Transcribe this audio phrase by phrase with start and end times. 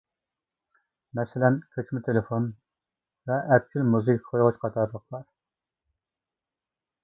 [1.19, 2.49] مەسىلەن، كۆچمە تېلېفون
[3.33, 5.25] ۋە ئەپچىل مۇزىكا قويغۇچ قاتارلىقلار.